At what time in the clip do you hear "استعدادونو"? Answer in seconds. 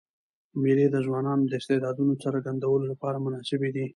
1.59-2.13